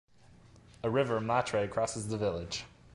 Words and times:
A 0.81 0.89
river, 0.89 1.19
Matre, 1.21 1.67
crosses 1.67 2.07
the 2.07 2.17
village. 2.17 2.65